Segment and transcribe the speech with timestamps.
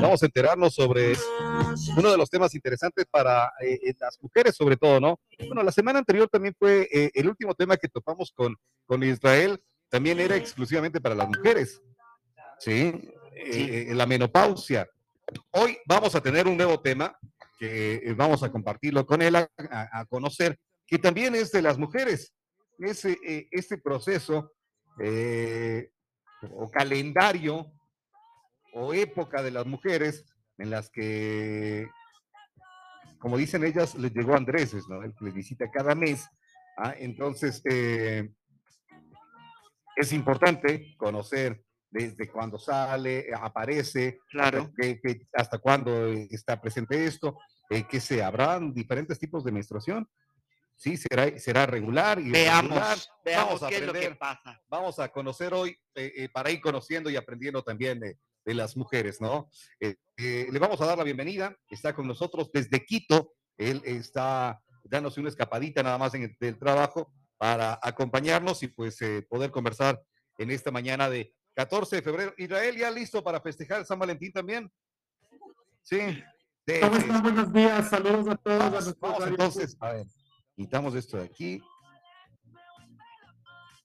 [0.00, 1.14] Vamos a enterarnos sobre
[1.96, 5.20] uno de los temas interesantes para eh, eh, las mujeres, sobre todo, ¿no?
[5.46, 8.56] Bueno, la semana anterior también fue eh, el último tema que topamos con,
[8.86, 11.80] con Israel, también era exclusivamente para las mujeres,
[12.58, 13.10] ¿sí?
[13.90, 14.88] la menopausia.
[15.58, 17.18] Hoy vamos a tener un nuevo tema
[17.58, 22.34] que vamos a compartirlo con él, a, conocer, que también es de las mujeres.
[22.78, 23.16] Ese,
[23.50, 24.52] este proceso
[26.50, 27.72] o calendario
[28.74, 30.26] o época de las mujeres
[30.58, 31.88] en las que,
[33.18, 35.02] como dicen ellas, les llegó Andrés, ¿no?
[35.02, 36.28] El que les visita cada mes.
[36.76, 36.94] ¿ah?
[36.98, 38.28] Entonces, eh,
[39.96, 41.64] es importante conocer
[41.98, 44.72] desde cuándo sale, aparece, claro.
[45.32, 47.38] hasta cuándo está presente esto,
[47.70, 50.08] eh, que se habrán diferentes tipos de menstruación.
[50.74, 54.60] Sí, será, será regular y veamos, veamos qué es lo que pasa.
[54.68, 57.98] Vamos a conocer hoy eh, para ir conociendo y aprendiendo también
[58.46, 59.50] de las mujeres, ¿no?
[59.80, 64.62] Eh, eh, le vamos a dar la bienvenida, está con nosotros desde Quito, él está
[64.84, 69.50] dándose una escapadita nada más en el, del trabajo para acompañarnos y pues eh, poder
[69.50, 70.00] conversar
[70.38, 72.34] en esta mañana de 14 de febrero.
[72.36, 74.70] Israel, ¿ya listo para festejar San Valentín también?
[75.82, 76.22] Sí.
[76.82, 77.22] ¿Cómo están?
[77.22, 78.98] Buenos días, saludos a todos.
[79.00, 80.06] Vamos, entonces, a ver,
[80.54, 81.62] quitamos esto de aquí.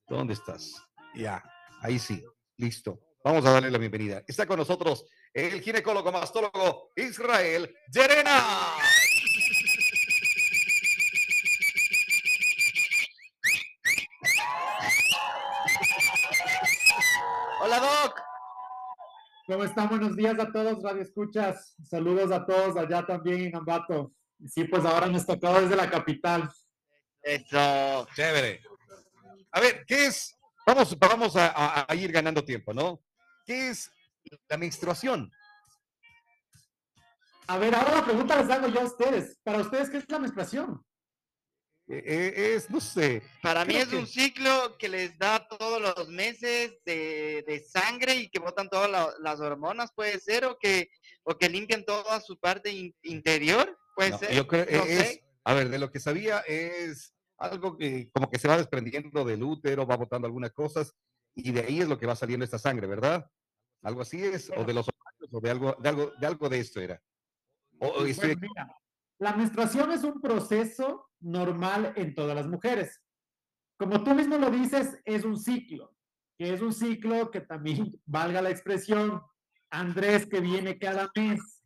[0.09, 0.83] ¿Dónde estás?
[1.15, 1.41] Ya,
[1.81, 2.21] ahí sí,
[2.57, 2.99] listo.
[3.23, 4.21] Vamos a darle la bienvenida.
[4.27, 8.75] Está con nosotros el ginecólogo mastólogo Israel Yerena.
[17.63, 18.19] Hola, Doc.
[19.51, 19.89] ¿Cómo están?
[19.89, 21.75] Buenos días a todos, Radio Escuchas.
[21.83, 24.13] Saludos a todos allá también en Ambato.
[24.47, 26.49] Sí, pues ahora nos tocó desde la capital.
[27.21, 28.61] Eso, chévere.
[29.51, 30.33] A ver, ¿qué es?
[30.65, 33.01] Vamos, vamos a ir ganando tiempo, ¿no?
[33.45, 33.91] ¿Qué es
[34.47, 35.29] la menstruación?
[37.47, 39.37] A ver, ahora la pregunta les hago yo a ustedes.
[39.43, 40.81] Para ustedes, ¿qué es la menstruación?
[41.93, 43.21] Eh, eh, es, no sé.
[43.41, 48.39] Para mí es un ciclo que les da todos los meses de, sangre y que
[48.39, 50.89] botan todas las hormonas, puede ser, o que,
[51.23, 54.33] o que limpian toda su parte interior, puede ser.
[54.33, 58.47] Yo creo es, a ver, de lo que sabía es algo que como que se
[58.47, 60.93] va desprendiendo del útero, va botando algunas cosas
[61.35, 63.29] y de ahí es lo que va saliendo esta sangre, ¿verdad?
[63.81, 66.79] Algo así es, o de los o de algo, de algo, de algo de esto
[66.79, 67.01] era.
[69.19, 73.01] la menstruación es un proceso normal en todas las mujeres.
[73.77, 75.95] Como tú mismo lo dices, es un ciclo,
[76.37, 79.21] que es un ciclo que también, valga la expresión,
[79.69, 81.63] Andrés que viene cada mes.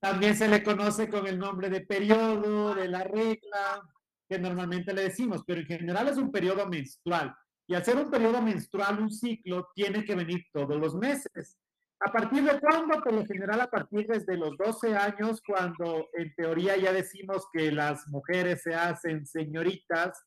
[0.00, 3.82] también se le conoce con el nombre de periodo, de la regla,
[4.28, 7.34] que normalmente le decimos, pero en general es un periodo menstrual.
[7.66, 11.58] Y al ser un periodo menstrual, un ciclo, tiene que venir todos los meses.
[12.00, 13.02] ¿A partir de cuándo?
[13.02, 17.72] Por lo general, a partir desde los 12 años, cuando en teoría ya decimos que
[17.72, 20.22] las mujeres se hacen señoritas,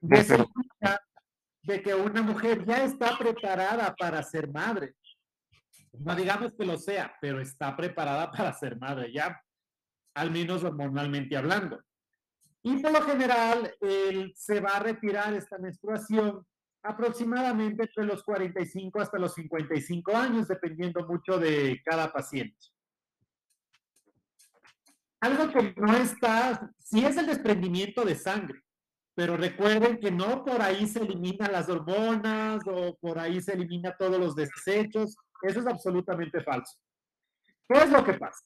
[0.00, 0.46] de,
[1.62, 4.94] de que una mujer ya está preparada para ser madre.
[5.92, 9.40] No digamos que lo sea, pero está preparada para ser madre ya,
[10.14, 11.82] al menos hormonalmente hablando.
[12.62, 16.46] Y por lo general, él se va a retirar esta menstruación
[16.84, 22.58] aproximadamente entre los 45 hasta los 55 años, dependiendo mucho de cada paciente.
[25.20, 28.62] Algo que no está, sí es el desprendimiento de sangre,
[29.14, 33.96] pero recuerden que no por ahí se eliminan las hormonas o por ahí se elimina
[33.96, 35.16] todos los desechos.
[35.40, 36.78] Eso es absolutamente falso.
[37.66, 38.44] ¿Qué es lo que pasa?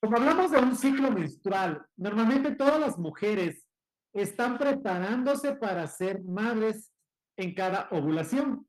[0.00, 3.66] Como hablamos de un ciclo menstrual, normalmente todas las mujeres
[4.14, 6.90] están preparándose para ser madres
[7.38, 8.68] en cada ovulación.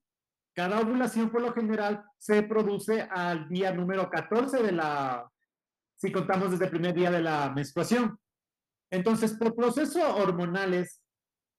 [0.56, 5.30] Cada ovulación por lo general se produce al día número 14 de la,
[5.98, 8.18] si contamos desde el primer día de la menstruación.
[8.92, 11.02] Entonces, por procesos hormonales,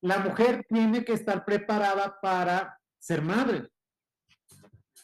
[0.02, 3.68] la mujer tiene que estar preparada para ser madre.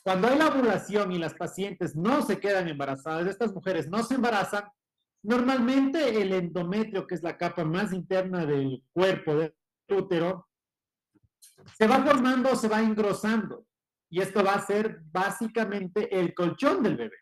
[0.02, 4.14] Cuando hay la ovulación y las pacientes no se quedan embarazadas, estas mujeres no se
[4.14, 4.64] embarazan,
[5.22, 9.54] normalmente el endometrio, que es la capa más interna del cuerpo del
[9.88, 10.45] útero,
[11.78, 13.66] se va formando, se va engrosando.
[14.08, 17.16] Y esto va a ser básicamente el colchón del bebé.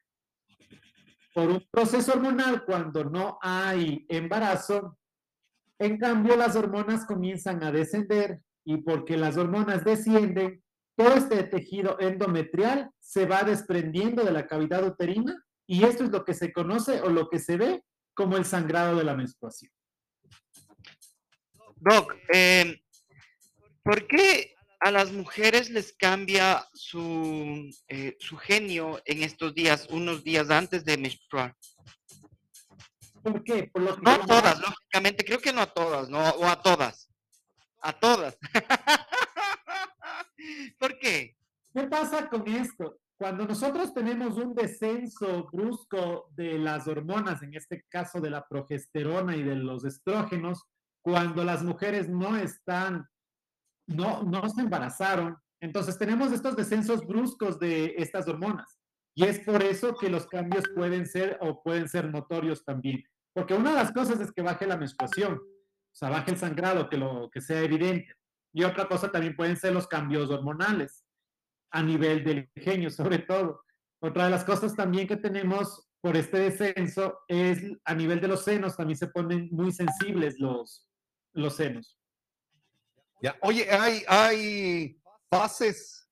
[1.35, 4.99] Por un proceso hormonal, cuando no hay embarazo,
[5.79, 10.63] en cambio las hormonas comienzan a descender y porque las hormonas descienden,
[10.97, 16.25] todo este tejido endometrial se va desprendiendo de la cavidad uterina Y esto es lo
[16.25, 17.83] que se conoce o lo que se ve
[18.15, 19.73] como el sangrado de la menstruación.
[21.77, 22.84] Doc, eh,
[23.85, 30.25] ¿por qué a las mujeres les cambia su, eh, su genio en estos días, unos
[30.25, 31.55] días antes de menstruar?
[33.23, 33.71] ¿Por qué?
[33.73, 37.09] Por no a todas, lógicamente, creo que no a todas, no, o a todas.
[37.81, 38.37] A todas.
[40.79, 41.37] ¿Por qué?
[41.73, 42.99] ¿Qué pasa con esto?
[43.17, 49.37] Cuando nosotros tenemos un descenso brusco de las hormonas, en este caso de la progesterona
[49.37, 50.65] y de los estrógenos,
[51.01, 53.09] cuando las mujeres no están,
[53.87, 58.79] no, no se embarazaron, entonces tenemos estos descensos bruscos de estas hormonas.
[59.15, 63.03] Y es por eso que los cambios pueden ser o pueden ser notorios también.
[63.33, 66.89] Porque una de las cosas es que baje la menstruación, o sea, baje el sangrado,
[66.89, 68.15] que, lo, que sea evidente.
[68.53, 71.05] Y otra cosa también pueden ser los cambios hormonales
[71.71, 73.65] a nivel del genio, sobre todo.
[74.01, 78.45] Otra de las cosas también que tenemos por este descenso es a nivel de los
[78.45, 80.87] senos, también se ponen muy sensibles los,
[81.33, 81.99] los senos.
[83.25, 85.00] Ya, oye, hay, hay
[85.31, 86.06] fases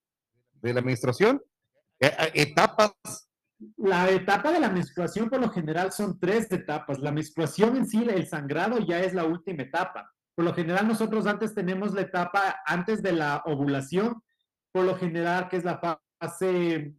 [0.62, 1.42] de la menstruación,
[2.00, 2.94] eh, eh, etapas.
[3.76, 7.00] La etapa de la menstruación por lo general son tres etapas.
[7.00, 10.10] La menstruación en sí, el sangrado ya es la última etapa.
[10.34, 14.22] Por lo general nosotros antes tenemos la etapa antes de la ovulación,
[14.72, 15.78] por lo general que es la
[16.18, 16.94] fase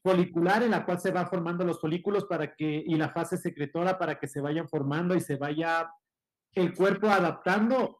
[0.00, 3.98] folicular en la cual se van formando los folículos para que y la fase secretora
[3.98, 5.90] para que se vayan formando y se vaya
[6.52, 7.98] el cuerpo adaptando,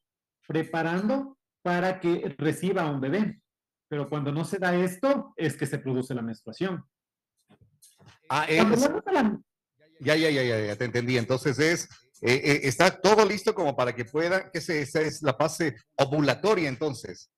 [0.49, 3.41] preparando para que reciba un bebé.
[3.89, 6.85] Pero cuando no se da esto, es que se produce la menstruación.
[8.29, 11.19] Ah, ya, ya, ya, ya, ya, te entendí.
[11.19, 11.85] Entonces es,
[12.23, 15.77] eh, eh, está todo listo como para que pueda, que se, esa es la fase
[15.97, 17.31] ovulatoria entonces.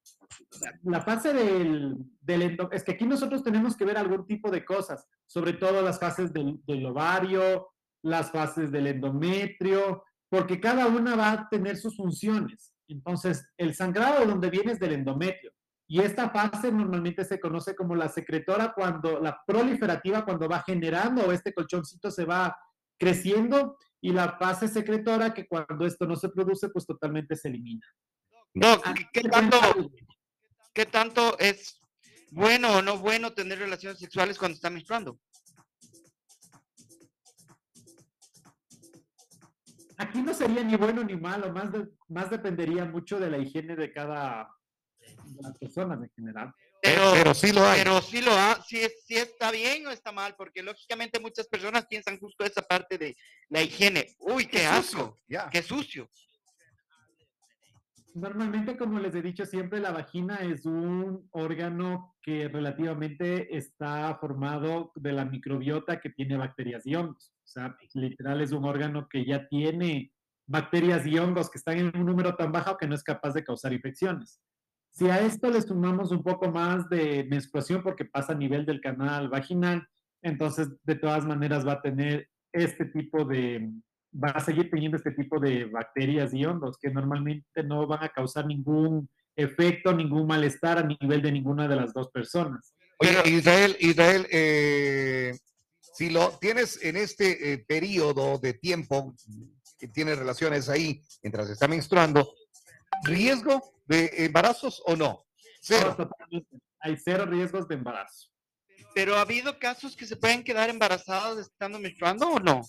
[0.83, 5.07] La fase del, del es que aquí nosotros tenemos que ver algún tipo de cosas,
[5.27, 7.69] sobre todo las fases del, del ovario,
[8.03, 12.70] las fases del endometrio, porque cada una va a tener sus funciones.
[12.93, 15.53] Entonces, el sangrado de donde viene es del endometrio.
[15.87, 21.25] Y esta fase normalmente se conoce como la secretora cuando, la proliferativa cuando va generando
[21.25, 22.57] o este colchoncito se va
[22.99, 27.87] creciendo y la fase secretora que cuando esto no se produce, pues totalmente se elimina.
[28.55, 29.59] No, ah, ¿qué tanto,
[30.73, 31.81] qué tanto es
[32.31, 35.19] bueno o no bueno tener relaciones sexuales cuando está menstruando?
[40.01, 41.71] Aquí no sería ni bueno ni malo, más,
[42.09, 44.49] más dependería mucho de la higiene de cada
[44.99, 46.53] de las personas en general.
[46.83, 47.79] Pero, sí lo hay.
[47.79, 52.19] Pero sí lo ha, sí, está bien o está mal, porque lógicamente muchas personas piensan
[52.19, 53.17] justo esa parte de
[53.49, 54.15] la higiene.
[54.19, 55.17] Uy, qué, asco,
[55.51, 56.09] qué sucio.
[58.15, 64.91] Normalmente, como les he dicho siempre, la vagina es un órgano que relativamente está formado
[64.97, 67.33] de la microbiota que tiene bacterias y hongos.
[67.51, 70.13] O sea, literal es un órgano que ya tiene
[70.47, 73.43] bacterias y hongos que están en un número tan bajo que no es capaz de
[73.43, 74.41] causar infecciones.
[74.93, 78.81] Si a esto le sumamos un poco más de menstruación porque pasa a nivel del
[78.81, 79.85] canal vaginal,
[80.23, 83.69] entonces de todas maneras va a tener este tipo de,
[84.13, 88.11] va a seguir teniendo este tipo de bacterias y hongos que normalmente no van a
[88.11, 92.77] causar ningún efecto, ningún malestar a nivel de ninguna de las dos personas.
[92.99, 95.33] Oye, Israel, Israel, eh,
[95.93, 99.15] si lo tienes en este eh, periodo de tiempo
[99.79, 102.35] que tienes relaciones ahí mientras está menstruando,
[103.05, 105.27] ¿riesgo de embarazos o no?
[105.61, 105.97] Cero.
[106.81, 108.29] Hay cero riesgos de embarazo.
[108.95, 112.63] Pero ha habido casos que se pueden quedar embarazadas estando menstruando o no?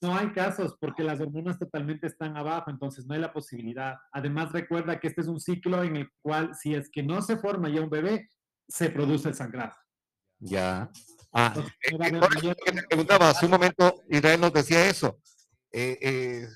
[0.00, 3.96] No hay casos porque las hormonas totalmente están abajo, entonces no hay la posibilidad.
[4.12, 7.36] Además, recuerda que este es un ciclo en el cual si es que no se
[7.36, 8.28] forma ya un bebé,
[8.68, 9.74] se produce el sangrado.
[10.38, 10.90] Ya.
[11.32, 15.20] Ah, eh, eh, que te preguntaba hace un momento, Israel nos decía eso.
[15.72, 16.48] Eh,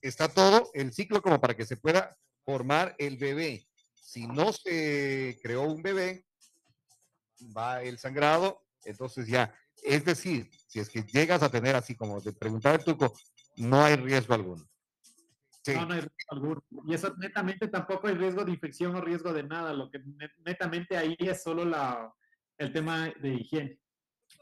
[0.00, 3.66] está todo el ciclo como para que se pueda formar el bebé.
[3.94, 6.24] Si no se creó un bebé,
[7.56, 9.52] va el sangrado, entonces ya.
[9.82, 13.12] Es decir, si es que llegas a tener así como te preguntaba el tuco,
[13.56, 14.64] no hay riesgo alguno.
[15.66, 16.64] No, no hay riesgo alguno.
[16.86, 19.72] Y eso netamente tampoco hay riesgo de infección o riesgo de nada.
[19.72, 20.00] Lo que
[20.44, 22.12] netamente ahí es solo la,
[22.58, 23.80] el tema de higiene.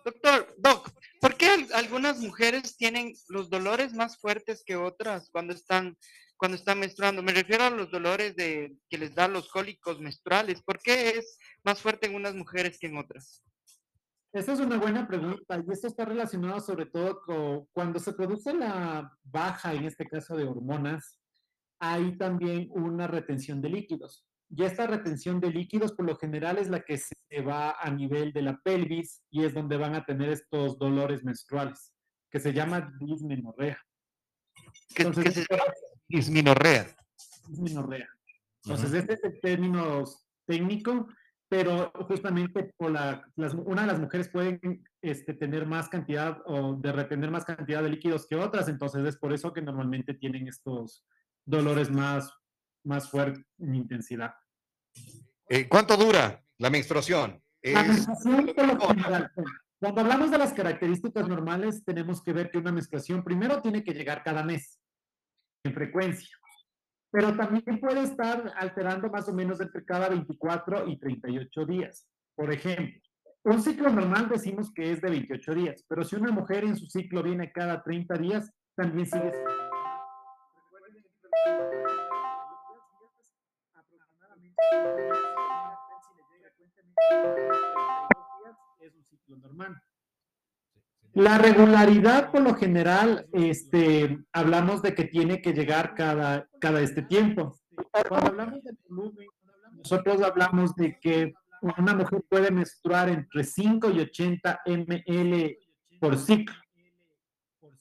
[0.08, 5.98] Doctor, Doc, ¿por qué algunas mujeres tienen los dolores más fuertes que otras cuando están,
[6.38, 7.22] cuando están menstruando?
[7.22, 10.62] Me refiero a los dolores de, que les dan los cólicos menstruales.
[10.62, 13.42] ¿Por qué es más fuerte en unas mujeres que en otras?
[14.32, 18.54] Esa es una buena pregunta y esto está relacionado sobre todo con cuando se produce
[18.54, 21.20] la baja, en este caso de hormonas,
[21.78, 24.24] hay también una retención de líquidos.
[24.50, 28.32] Y esta retención de líquidos por lo general es la que se va a nivel
[28.32, 31.92] de la pelvis y es donde van a tener estos dolores menstruales,
[32.30, 33.78] que se llama dismenorrea.
[34.94, 35.64] ¿Qué, Entonces, ¿qué se llama?
[36.08, 36.96] Disminorrea.
[37.48, 38.08] Disminorrea.
[38.64, 40.04] Entonces, este es el término
[40.46, 41.08] técnico,
[41.48, 46.92] pero justamente por la, una de las mujeres pueden este, tener más cantidad o de
[46.92, 51.06] retener más cantidad de líquidos que otras, entonces es por eso que normalmente tienen estos
[51.46, 52.30] dolores más,
[52.88, 54.34] más fuertes en intensidad.
[55.48, 57.40] Eh, ¿Cuánto dura la menstruación?
[57.62, 59.32] La menstruación por lo general.
[59.78, 63.94] Cuando hablamos de las características normales, tenemos que ver que una menstruación primero tiene que
[63.94, 64.80] llegar cada mes
[65.64, 66.36] en frecuencia
[67.10, 72.06] pero también puede estar alterando más o menos entre cada 24 y 38 días.
[72.34, 73.00] Por ejemplo,
[73.44, 76.86] un ciclo normal decimos que es de 28 días, pero si una mujer en su
[76.86, 79.32] ciclo viene cada 30 días, también sigue
[91.14, 97.02] La regularidad, por lo general, este, hablamos de que tiene que llegar cada, cada este
[97.02, 97.58] tiempo.
[98.08, 99.26] Cuando hablamos de volumen,
[99.72, 105.56] nosotros hablamos de que una mujer puede menstruar entre 5 y 80 ml
[106.00, 106.54] por ciclo.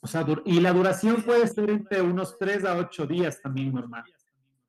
[0.01, 4.03] O sea, y la duración puede ser entre unos 3 a 8 días también normal.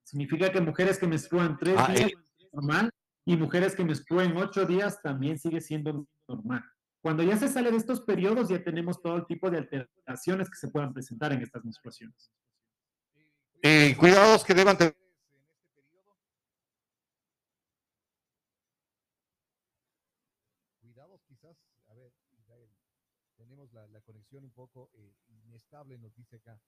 [0.08, 2.48] Significa que mujeres que menstruan 3 ah, días eh.
[2.54, 2.90] normal
[3.26, 6.64] y mujeres que menstruan 8 días también sigue siendo normal.
[7.02, 10.56] Cuando ya se sale de estos periodos, ya tenemos todo el tipo de alteraciones que
[10.56, 12.32] se puedan presentar en estas menstruaciones.
[13.62, 14.96] Eh, cuidados que deban tener.
[20.80, 21.54] Cuidados quizás,
[21.88, 22.14] a ver,
[23.36, 26.58] tenemos la, conexión un poco eh, inestable, nos dice acá.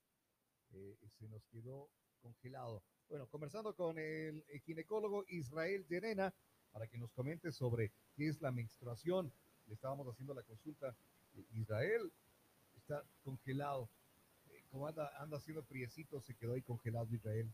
[0.72, 1.88] Eh, se nos quedó
[2.20, 2.84] congelado.
[3.10, 6.32] Bueno, conversando con el, ginecólogo Israel Llerena
[6.72, 9.32] para que nos comente sobre qué es la menstruación
[9.68, 10.94] estábamos haciendo la consulta.
[11.52, 12.12] Israel
[12.76, 13.88] está congelado.
[14.50, 17.52] Eh, como anda, anda haciendo priecito, se quedó ahí congelado Israel.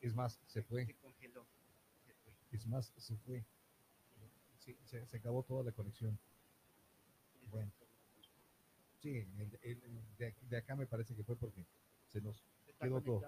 [0.00, 0.88] es, más, se fue.
[2.50, 3.44] Es más, se fue.
[4.86, 6.18] se, acabó toda la conexión.
[7.50, 7.70] Bueno.
[9.00, 9.24] Sí,
[10.18, 11.64] de, de, acá me parece que fue porque
[12.08, 12.44] se nos
[12.80, 13.22] quedó todo.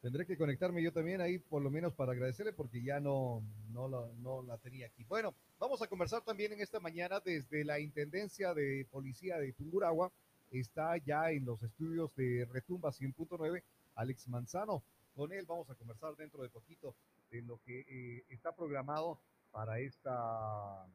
[0.00, 3.88] Tendré que conectarme yo también ahí, por lo menos para agradecerle, porque ya no, no,
[3.88, 5.02] la, no la tenía aquí.
[5.04, 10.12] Bueno, vamos a conversar también en esta mañana desde la Intendencia de Policía de Tunguragua.
[10.50, 13.62] Está ya en los estudios de Retumba 100.9
[13.94, 14.82] Alex Manzano.
[15.14, 16.94] Con él vamos a conversar dentro de poquito
[17.30, 19.18] de lo que eh, está programado
[19.52, 20.86] para esta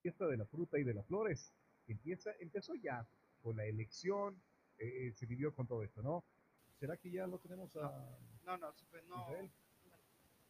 [0.00, 1.52] fiesta de la fruta y de las flores.
[1.86, 3.06] Empieza, empezó ya
[3.48, 4.38] con la elección,
[4.76, 6.22] eh, se vivió con todo esto, ¿no?
[6.78, 8.74] ¿Será que ya lo tenemos a No, no,
[9.08, 9.22] no.
[9.22, 9.50] Israel?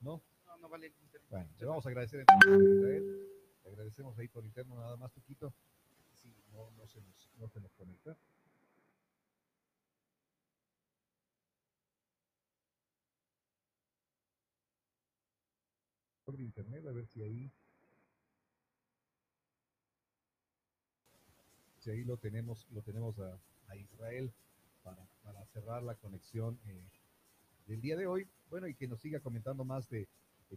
[0.00, 0.20] ¿No?
[0.44, 1.28] No, no vale el internet.
[1.30, 3.28] Bueno, le vamos a agradecer entonces a Israel.
[3.62, 5.54] Le agradecemos ahí por interno nada más, poquito.
[6.12, 8.16] Sí, no, no, se nos, no se nos conecta.
[16.24, 17.52] Por internet, a ver si ahí.
[21.88, 24.30] Si ahí lo tenemos, lo tenemos a, a Israel
[24.82, 26.84] para, cerrar la conexión eh,
[27.66, 28.28] del día de hoy.
[28.50, 30.06] Bueno, y que nos siga comentando más de,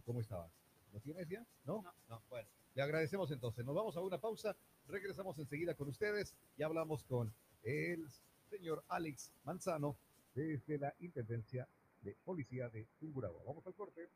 [0.04, 0.50] cómo estaba.
[0.92, 1.42] ¿Lo tienes ya?
[1.64, 1.86] ¿No?
[2.10, 2.22] ¿No?
[2.28, 3.64] Bueno, le agradecemos entonces.
[3.64, 4.54] Nos vamos a una pausa.
[4.88, 6.36] Regresamos enseguida con ustedes.
[6.58, 8.06] Ya hablamos con el
[8.50, 9.96] señor Alex Manzano
[10.34, 11.66] desde la Intendencia
[12.02, 13.42] de Policía de Tungurahua.
[13.46, 14.06] Vamos al corte.